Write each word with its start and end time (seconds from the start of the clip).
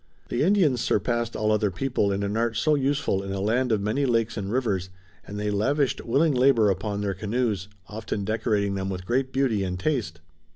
The 0.29 0.41
Indians 0.41 0.81
surpassed 0.81 1.35
all 1.35 1.51
other 1.51 1.69
people 1.69 2.11
in 2.11 2.23
an 2.23 2.35
art 2.35 2.57
so 2.57 2.73
useful 2.73 3.21
in 3.21 3.31
a 3.31 3.39
land 3.39 3.71
of 3.71 3.81
many 3.81 4.07
lakes 4.07 4.35
and 4.35 4.51
rivers 4.51 4.89
and 5.27 5.39
they 5.39 5.51
lavished 5.51 6.03
willing 6.03 6.33
labor 6.33 6.71
upon 6.71 7.01
their 7.01 7.13
canoes, 7.13 7.67
often 7.87 8.25
decorating 8.25 8.73
them 8.73 8.89
with 8.89 9.05
great 9.05 9.31
beauty 9.31 9.63
and 9.63 9.79
taste. 9.79 10.19